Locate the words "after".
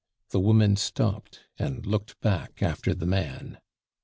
2.63-2.95